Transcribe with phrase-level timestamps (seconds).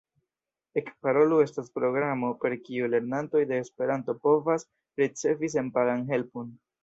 [0.79, 4.67] Ekparolu estas programo, per kiu lernantoj de Esperanto povas
[5.03, 6.51] ricevi senpagan helpon.